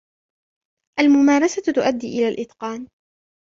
[0.99, 2.87] الممارسة تؤدي إلى الإتقان.